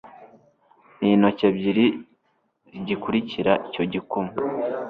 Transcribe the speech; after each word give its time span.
n'intoki 0.99 1.43
ebyiri 1.49 1.85
zigikurikira 2.71 3.53
icyo 3.67 3.83
gikumwe 3.91 4.35